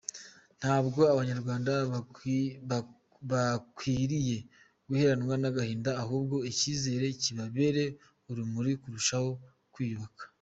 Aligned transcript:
Ntabwo 0.59 0.99
Abanyarwanda 1.13 1.71
bakwiriye 3.47 4.37
guheranwa 4.87 5.33
n’agahinda 5.41 5.91
ahubwo 6.03 6.35
icyizere 6.51 7.05
kibabere 7.21 7.83
urumuri 8.29 8.71
turushaho 8.83 9.29
kwiyubaka”. 9.73 10.23